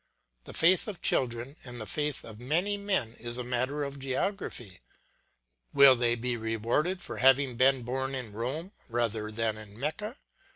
[0.45, 4.79] The faith of children and the faith of many men is a matter of geography.
[5.75, 10.15] Will they be rewarded for having been born in Rome rather than in Mecca?